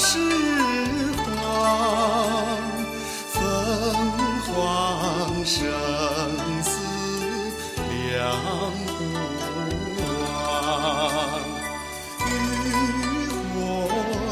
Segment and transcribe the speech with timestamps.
[0.00, 0.16] 时
[1.16, 1.26] 光
[3.26, 3.40] 凤
[4.46, 5.68] 凰生
[6.62, 6.70] 死
[7.82, 8.30] 两
[8.86, 9.00] 不
[10.22, 11.40] 忘
[12.20, 12.30] 浴
[13.52, 13.56] 火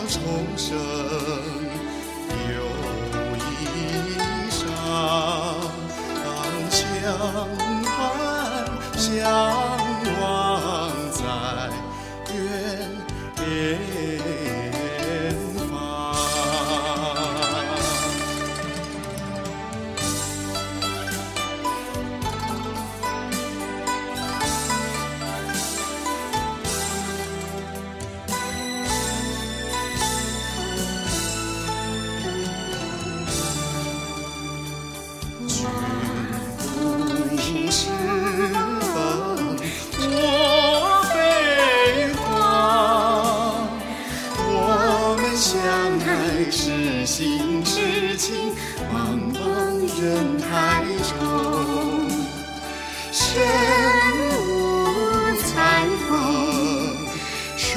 [0.09, 0.17] 重
[0.57, 0.96] 生。
[37.79, 37.91] 是
[38.81, 39.55] 风，
[39.99, 40.01] 我
[41.13, 41.15] 飞
[42.15, 42.25] 花。
[44.39, 44.49] 我
[45.21, 45.53] 们相
[46.09, 46.09] 爱
[46.51, 48.57] 是心是情，
[48.91, 48.97] 茫
[49.35, 49.39] 茫
[50.01, 50.03] 人
[50.51, 50.55] 海
[51.21, 51.21] 中，
[53.13, 53.23] 身
[54.17, 54.25] 无
[55.43, 55.53] 彩
[56.09, 56.11] 虹
[57.59, 57.69] 双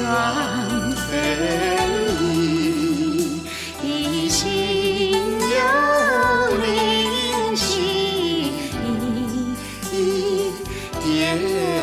[1.10, 1.69] 飞。
[10.00, 10.52] 一
[11.02, 11.79] 叠